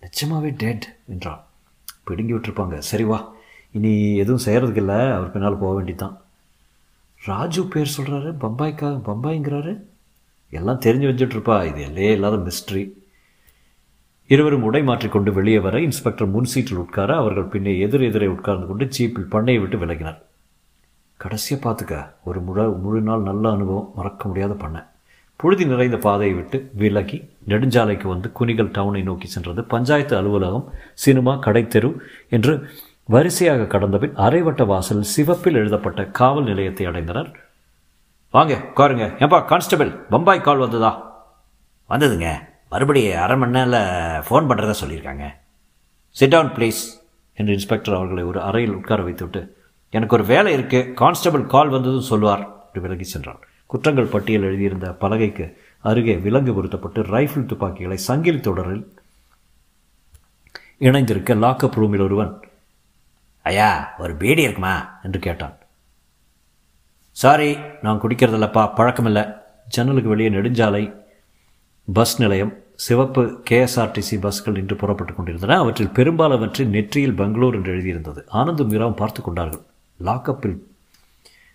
[0.03, 1.43] நிச்சயமாகவே டேட் என்றான்.
[2.09, 2.77] பிடுங்கி விட்டுருப்பாங்க.
[2.91, 3.19] சரி வா.
[3.77, 3.93] இனி
[4.23, 6.15] எதுவும் செய்கிறதுக்கு இல்லை அவர் பின்னால் போக வேண்டியதான்
[7.21, 9.73] ராஜு பேர் சொல்கிறாரு பம்பாய்க்கா பம்பாய்ங்கிறாரு.
[10.57, 12.83] எல்லாம் தெரிஞ்சு வச்சுட்ருப்பா இது எல்லையே இல்லாத மிஸ்ட்ரி
[14.33, 18.85] இருவரும் உடை மாற்றிக்கொண்டு வெளியே வர இன்ஸ்பெக்டர் முன் சீட்டில் உட்கார அவர்கள் பின்னே எதிர் எதிரே உட்கார்ந்து கொண்டு
[18.97, 20.19] ஜீப்பில் பண்ணையை விட்டு விலகினார்.
[21.19, 21.95] கடைசியாக பார்த்துக்க.
[22.27, 23.91] ஒரு முழ முழு நாள் நல்ல அனுபவம்.
[23.95, 24.81] மறக்க முடியாத பண்ணை.
[25.39, 29.61] புழுதி நிறைந்த பாதையை விட்டு விலகி நெடுஞ்சாலைக்கு வந்து குனிகள் டவுனை நோக்கி சென்றது.
[29.63, 31.89] பஞ்சாயத்து அலுவலகம் சினிமா கடைத்தெரு
[32.29, 32.53] என்று
[33.09, 37.29] வரிசையாக கடந்தபின் அரைவட்ட வாசல் சிவப்பில் எழுதப்பட்ட காவல் நிலையத்தை அடைந்தனர்.
[38.33, 39.05] வாங்க உட்காருங்க.
[39.19, 40.91] ஏன்பா கான்ஸ்டபிள் பம்பாய் கால் வந்ததா?
[41.89, 42.29] வந்ததுங்க.
[42.69, 43.79] மறுபடியும் அரை மணி நேரில்
[44.27, 45.27] ஃபோன் பண்ணுறதா சொல்லியிருக்காங்க.
[46.15, 46.81] சிட் டவுன் ப்ளீஸ்
[47.37, 49.41] என்று இன்ஸ்பெக்டர் அவர்களை ஒரு அறையில் உட்கார வைத்துவிட்டு
[49.93, 55.57] எனக்கு ஒரு வேலை இருக்குது கான்ஸ்டபிள் கால் வந்ததும் சொல்வார் என்று விலகி சென்றார் குற்றங்கள் பட்டியல் எழுதியிருந்த பலகைக்கு
[55.79, 58.93] அருகே விலங்கு பொருத்தப்பட்டு ரைஃபிள் துப்பாக்கிகளை சங்கிலி தொடரில்
[60.77, 62.39] இணைந்திருக்க லாக்அப் ரூமில் ஒருவன்
[63.41, 64.99] ஐயா ஒரு பீடி இருக்குமா?
[65.03, 65.57] என்று கேட்டான்.
[67.11, 69.35] சாரி நான் குடிக்கிறதில்லப்பா பழக்கமில்லை.
[69.67, 70.95] ஜன்னலுக்கு வெளியே நெடுஞ்சாலை
[71.93, 75.57] பஸ் நிலையம் சிவப்பு கேஎஸ்ஆர்டிசி பஸ்கள் இன்று புறப்பட்டு கொண்டிருந்தன.
[75.57, 78.23] அவற்றில் பெரும்பாலானவற்றை நெற்றியில் பெங்களூர் என்று எழுதியிருந்தது.
[78.27, 79.61] ஆனந்தும் மீராவும் பார்த்து கொண்டார்கள்.
[79.99, 80.57] லாக்கப்பில்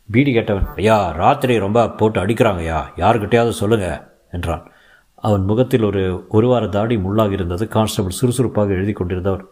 [0.09, 3.87] பீடி கேட்டவன் ஐயா ராத்திரி ரொம்ப போட்டு அடிக்கிறாங்கய்யா யாருக்கிட்டையாவது சொல்லுங்க
[4.37, 4.64] என்றான்.
[5.27, 6.03] அவன் முகத்தில் ஒரு
[6.37, 7.64] ஒரு வார தாடி முள்ளாக இருந்தது.
[7.77, 9.45] கான்ஸ்டபிள் சுறுசுறுப்பாக எழுதி கொண்டிருந்தவர்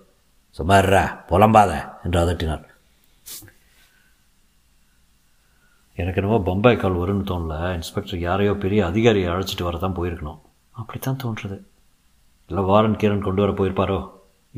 [0.59, 1.73] சுமாரா புலம்பாத
[2.05, 2.65] என்று அதட்டினார்.
[5.99, 10.39] எனக்கு என்னமோ பம்பாய் கால் வரும்னு தோணல இன்ஸ்பெக்டர் யாரையோ பெரிய அதிகாரியை அழைச்சிட்டு வர தான் போயிருக்கணும்.
[10.81, 11.59] அப்படித்தான் தோன்றுறது.
[12.51, 14.01] இல்லை வாரன் கீரன் கொண்டு வர போயிருப்பாரோ?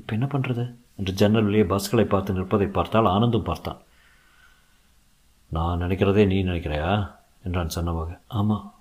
[0.00, 0.64] இப்போ என்ன பண்ணுறது
[1.00, 3.80] என்று ஜன்னல் வழியே பஸ்களை பார்த்து நிற்பதை பார்த்தால் ஆனந்தும் பார்த்தான்.
[5.48, 7.14] நான் நினைக்கிறதே நீ நினைக்கிறையா?
[7.44, 8.18] என்றான் சன்னமாக.
[8.26, 8.74] ஆமாம்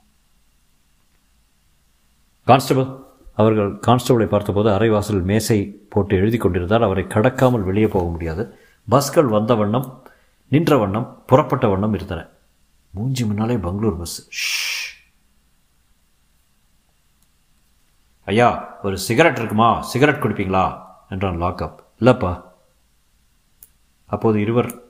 [2.45, 2.97] கான்ஸ்டபிள்
[3.35, 8.59] அவர்கள் கான்ஸ்டபிளை பார்த்தபோது அரைவாசல் மேசை போட்டு எழுதி கொண்டிருந்தால் அவரை கடக்காமல் வெளியே போக முடியாது.
[8.89, 10.03] பஸ்கள் வந்த வண்ணம்
[10.47, 12.25] நின்ற வண்ணம் புறப்பட்ட வண்ணம் இருந்தன.
[12.89, 14.29] மூஞ்சி முன்னாலே பெங்களூர் பஸ்.
[18.25, 19.81] ஐயா ஒரு சிகரெட் இருக்குமா?
[19.81, 20.81] சிகரெட் குடிப்பீங்களா?
[21.09, 21.79] என்றான் லாக்அப்.
[21.99, 22.43] இல்லைப்பா.
[24.05, 24.82] அப்போது இருவர்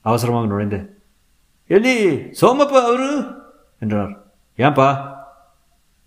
[0.00, 0.98] அவசரமாக நுழைந்து
[1.66, 3.24] எலி சோமப்பா அவரு?
[3.78, 4.18] என்றார்.
[4.56, 5.18] ஏன்பா?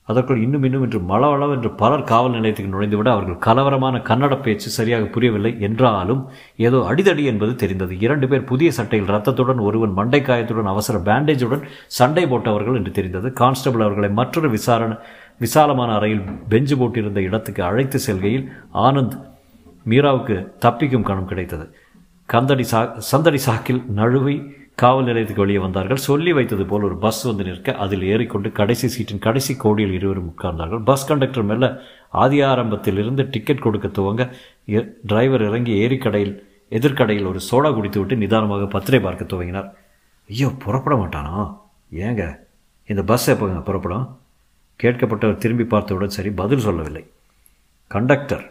[0.05, 5.05] அதற்குள் இன்னும் இன்னும் என்று மளவளவென்று என்று பலர் காவல் நிலையத்துக்கு நுழைந்துவிட அவர்கள் கலவரமான கன்னட பேச்சு சரியாக
[5.05, 7.99] புரியவில்லை என்றாலும் ஏதோ அடிதடி என்பது தெரிந்தது.
[7.99, 13.33] இரண்டு பேர் புதிய சட்டையில் ரத்தத்துடன் ஒருவன் மண்டைக்காயத்துடன் அவசர பேண்டேஜுடன் சண்டை போட்டவர்கள் என்று தெரிந்தது.
[13.33, 14.97] கான்ஸ்டபிள் அவர்களை மற்றொரு விசாரணை
[15.39, 19.15] விசாலமான அறையில் பெஞ்சு போட்டிருந்த இடத்துக்கு அழைத்து செல்கையில் ஆனந்த்
[19.87, 21.75] மீராவுக்கு தப்பிக்கும் கணம் கிடைத்தது.
[22.29, 22.79] கந்தடி சா
[23.11, 24.35] சந்தடி சாக்கில் நழுவி
[24.81, 25.99] காவல் நிலையத்துக்கு வெளியே வந்தார்கள்.
[26.05, 30.81] சொல்லி வைத்தது போல் ஒரு பஸ் வந்து நிற்க அதில் ஏறிக்கொண்டு கடைசி சீட்டின் கடைசி கோடியில் இருவரும் உட்கார்ந்தார்கள்.
[30.89, 31.67] பஸ் கண்டக்டர் மேல
[32.23, 34.25] ஆதி ஆரம்பத்திலிருந்து டிக்கெட் கொடுக்க துவங்க
[35.11, 36.33] டிரைவர் இறங்கி ஏரிக்கடையில்
[36.71, 39.69] எதிர்கடையில் ஒரு சோடா குடித்துவிட்டு நிதானமாக பத்திரை பார்க்க துவங்கினார்.
[40.29, 41.35] ஐயோ புறப்பட மாட்டானா?
[42.05, 42.23] ஏங்க
[42.89, 44.07] இந்த பஸ் எப்போங்க புறப்படும்?
[44.79, 47.03] கேட்கப்பட்டவர் திரும்பி பார்த்தவுடன் சரி பதில் சொல்லவில்லை.
[47.87, 48.43] கண்டக்டர்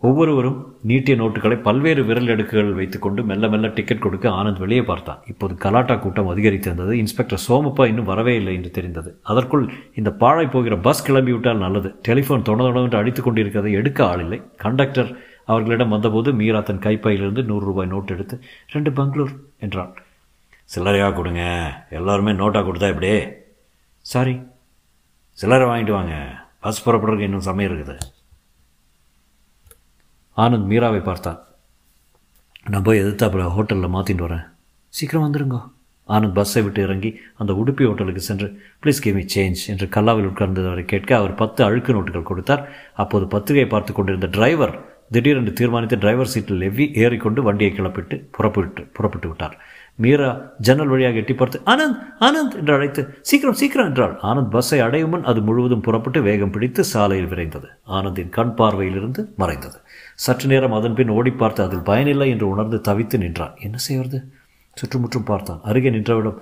[0.00, 5.22] ஒவ்வொருவரும் நீட்டிய நோட்டுகளை பல்வேறு விரல் எடுக்குகள் வைத்துக்கொண்டு மெல்ல மெல்ல டிக்கெட் கொடுக்க ஆனந்த் வெளியே பார்த்தான்.
[5.26, 6.92] இப்போது கலாட்டா கூட்டம் அதிகரித்திருந்தது.
[6.92, 9.18] இன்ஸ்பெக்டர் சோமப்பா இன்னும் வரவே இல்லை என்று தெரிந்தது.
[9.22, 11.94] அதற்குள் இந்த பாழை போகிற பஸ் கிளம்பிவிட்டால் நல்லது.
[12.08, 18.14] டெலிஃபோன் தொடர்ந்து அடித்துக் கொண்டிருக்கிறதை எடுக்க ஆளில்லை கண்டக்டர் அவர்களிடம் வந்தபோது மீரா தன் கைப்பையிலிருந்து நூறு ரூபாய் நோட்டு
[18.14, 19.94] எடுத்து ரெண்டு பெங்களூர் என்றான்.
[20.76, 21.42] சில்லறையாக கொடுங்க.
[21.90, 23.32] எல்லாருமே நோட்டாக கொடுத்தா இப்படியே
[24.00, 24.40] சாரி.
[25.30, 26.34] சில்லறை வாங்கிட்டு வாங்க.
[26.60, 27.98] பஸ் புறப்படுறதுக்கு இன்னும் சமயம் இருக்குது.
[30.42, 31.38] ஆனந்த் மீராவை பார்த்தான்
[32.70, 34.44] நான் போய் எதிர்த்தாப்புல ஹோட்டலில் மாற்றிட்டு வரேன்.
[34.88, 35.56] சீக்கிரம் வந்துடுங்க
[36.08, 38.46] ஆனந்த் பஸ்ஸை விட்டு இறங்கி அந்த உடுப்பி ஹோட்டலுக்கு சென்று
[38.82, 42.62] ப்ளீஸ் கிவ் மீ சேஞ்ச் என்று கல்லாவில் உட்கார்ந்தவரை கேட்க அவர் பத்து அழுக்கு நோட்டுகள் கொடுத்தார்.
[42.94, 44.74] அப்போது பத்திரிகையை பார்த்து கொண்டிருந்த டிரைவர்
[45.10, 49.56] திடீரென்று தீர்மானித்து டிரைவர் சீட்டில் எவ்வி ஏறிக்கொண்டு வண்டியை கிளப்பிட்டு புறப்பட்டு புறப்பட்டு விட்டார்.
[49.98, 50.30] மீரா
[50.66, 54.14] ஜன்னல் வழியாக எட்டி பார்த்து ஆனந்த் ஆனந்த் என்று அழைத்து சீக்கிரம் சீக்கிரம் என்றாள்.
[54.30, 57.68] ஆனந்த் பஸ்ஸை அடையும் முன் அது முழுவதும் புறப்பட்டு வேகம் பிடித்து சாலையில் விரைந்தது.
[57.98, 59.78] ஆனந்தின் கண் பார்வையிலிருந்து மறைந்தது.
[60.24, 63.56] சற்று நேரம் அதன் பின் ஓடி பார்த்து அதில் பயனில்லை என்று உணர்ந்து தவித்து நின்றான்.
[63.66, 64.20] என்ன செய்வது?
[64.76, 65.60] சுற்றுமுற்றும் பார்த்தான்.
[65.68, 66.38] அருகே நின்றவிடம்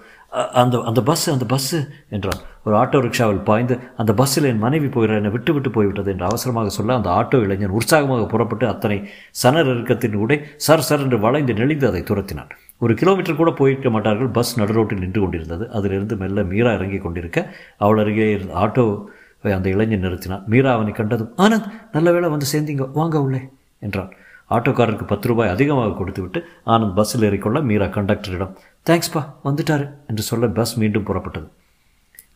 [0.60, 1.78] அந்த அந்த பஸ்ஸு அந்த பஸ்ஸு
[2.16, 2.40] என்றான்.
[2.66, 6.72] ஒரு ஆட்டோ ரிக்ஷாவில் பாய்ந்து அந்த பஸ்ஸில் என் மனைவி போகிறார் என்னை விட்டு விட்டு போய்விட்டது என்று அவசரமாக
[6.78, 8.98] சொல்ல அந்த ஆட்டோ இளைஞன் உற்சாகமாக புறப்பட்டு அத்தனை
[9.42, 12.52] சனர் இறுக்கத்தின் உடை சர் சர் என்று வளைந்து நெளிந்து அதை துரத்தினான்.
[12.78, 14.26] ஒரு கிலோமீட்டர் கூட போயிருக்க மாட்டார்கள்.
[14.26, 15.70] பஸ் நடுரோட்டில் நின்று கொண்டிருந்தது.
[15.70, 17.56] அதிலிருந்து மெல்ல மீரா இறங்கி கொண்டிருக்க.
[17.78, 19.04] அவள் அருகே இருந்த ஆட்டோ
[19.42, 20.44] அந்த இளைஞன் நிறுத்தினான்.
[20.44, 22.90] மீரா அவனை கண்டதும் ஆனந்த் நல்ல வேளை வந்து சேர்ந்தீங்க.
[22.92, 24.10] வாங்க உள்ளே என்றான்.
[24.50, 28.54] ஆட்டோக்காரருக்கு பத்து ரூபாய் அதிகமாக கொடுத்துவிட்டு ஆனந்த் பஸ்ஸில் ஏறிக்கொள்ள மீரா கண்டக்டரிடம்
[28.86, 31.48] தேங்க்ஸ்ப்பா வந்துட்டாரு என்று சொல்ல பஸ் மீண்டும் புறப்பட்டது.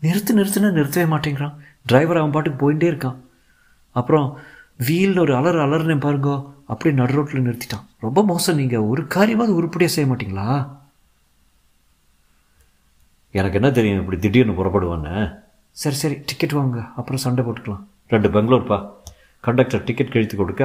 [0.03, 1.55] நிறுத்து நிறுத்துனா நிறுத்தவே மாட்டேங்கிறான்.
[1.87, 3.17] டிரைவர் அவன் பாட்டுக்கு போயிட்டே இருக்கான்.
[3.91, 4.39] அப்புறம்
[4.89, 6.53] வீல்னு ஒரு அலர் அலர்னே பாருங்கோ.
[6.73, 7.87] அப்படி நடு ரோட்டில் நிறுத்திட்டான்.
[8.07, 10.49] ரொம்ப மோசம் நீங்கள் ஒரு காரியமாவது உருப்படியாக செய்ய மாட்டிங்களா?
[13.39, 15.15] எனக்கு என்ன தெரியும் இப்படி திடீர்னு புறப்படுவான்னு?
[15.81, 16.17] சரி சரி.
[16.29, 16.79] டிக்கெட் வாங்க.
[16.99, 17.83] அப்புறம் சண்டை போட்டுக்கலாம்.
[18.13, 18.79] ரெண்டு பெங்களூர்ப்பா.
[19.47, 20.63] கண்டக்டர் டிக்கெட் கழித்து கொடுக்க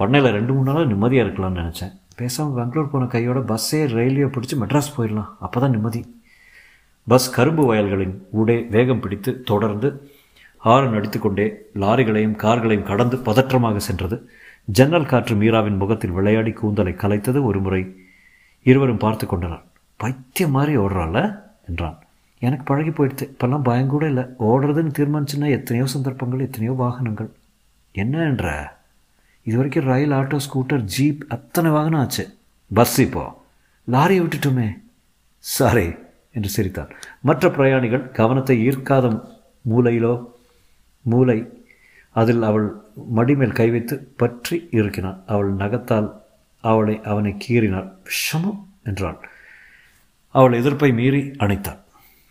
[0.00, 1.92] பண்ணையில் ரெண்டு மூணு நாளாக நிம்மதியாக இருக்கலாம்னு நினச்சேன்.
[2.20, 5.30] பேசாமல் பெங்களூர் போன கையோட பஸ்ஸே ரயில்வே பிடிச்சி மெட்ராஸ் போயிடலாம்.
[5.46, 6.00] அப்போ தான் நிம்மதி.
[7.06, 9.88] பஸ் கரும்பு வயல்களின் ஊடே வேகம் பிடித்து தொடர்ந்து
[10.66, 11.46] ஹாரன் அடித்துக்கொண்டே
[11.82, 14.18] லாரிகளையும் கார்களையும் கடந்து பதற்றமாக சென்றது.
[14.72, 17.96] ஜன்னல் காற்று மீராவின் முகத்தில் விளையாடி கூந்தலை கலைத்தது ஒரு முறை
[18.62, 19.62] இருவரும் பார்த்து கொண்டனர்.
[19.96, 21.98] பைத்தியம் மாதிரி ஓடுறாள் என்றான்.
[22.38, 24.22] எனக்கு பழகி போயிடுது இப்போல்லாம் பயம் கூட இல்லை.
[24.22, 27.30] ஓடுறதுன்னு தீர்மானிச்சுன்னா எத்தனையோ சந்தர்ப்பங்கள் எத்தனையோ வாகனங்கள்.
[27.92, 28.78] என்ன என்ற?
[29.42, 32.36] இது வரைக்கும் ரயில் ஆட்டோ ஸ்கூட்டர் ஜீப் அத்தனை வாகனம் ஆச்சு.
[32.74, 33.42] பஸ் இப்போ.
[33.88, 34.78] லாரியை விட்டுட்டுமே.
[35.38, 35.94] சாரி
[36.32, 39.22] என்று சிரித்தார் மற்ற பிரயாணிகள் கவனத்தை ஈர்க்காத
[39.70, 40.26] மூலையிலோ
[41.02, 41.52] மூளை
[42.10, 42.82] அதில் அவள்
[43.16, 46.12] மடிமேல் கை வைத்து பற்றி இருக்கினான் அவள் நகத்தால்
[46.60, 47.92] அவளை அவனை கீறினாள்.
[48.04, 48.60] விஷமம்!
[48.84, 49.18] என்றாள்
[50.28, 51.78] அவள் எதிர்ப்பை மீறி அணைத்தாள்.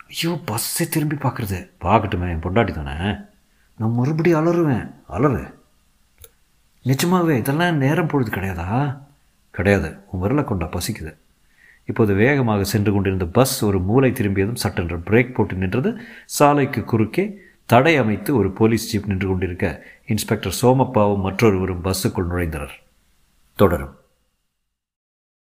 [0.08, 1.70] ஐயோ பஸ்ஸை திரும்பி பார்க்குறது.
[1.82, 3.16] பார்க்கட்டுமே என் பொண்டாட்டி தானே.
[3.78, 4.92] நான் மறுபடியும் அலறுவேன்.
[5.08, 5.58] அலறு.
[6.84, 8.98] நிஜமாகவே இதெல்லாம் நேரம் பொழுது கிடையாதா?
[9.52, 9.98] கிடையாது.
[10.12, 11.16] உன் விரலை கொண்டா பசிக்குது.
[11.86, 16.00] இப்போது வேகமாக சென்று கொண்டிருந்த பஸ் ஒரு மூளை திரும்பியதும் சட்டென்று பிரேக் போட்டு நின்றது.
[16.26, 22.76] சாலைக்கு குறுக்கே தடை அமைத்து ஒரு போலீஸ் ஜீப் நின்று கொண்டிருக்க இன்ஸ்பெக்டர் சோமப்பாவும் மற்றொருவரும் பஸ்ஸுக்குள் நுழைந்தனர்.
[23.56, 23.96] தொடரும்.